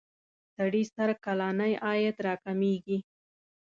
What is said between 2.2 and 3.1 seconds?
را کمیږی.